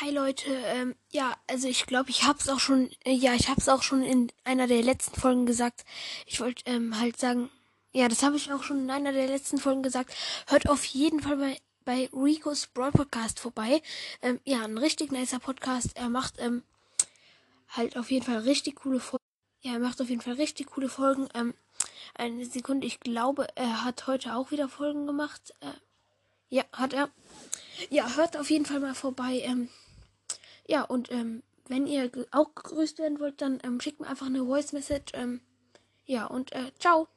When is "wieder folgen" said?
24.50-25.06